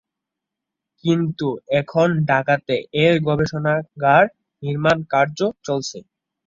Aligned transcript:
কিন্তু 1.03 1.47
এখন 1.79 2.07
ঢাকাতে 2.29 2.75
এর 3.03 3.15
গবেষণাগার 3.27 4.23
নির্মাণ 4.63 4.97
কার্য 5.11 5.39
চলছে। 5.65 5.97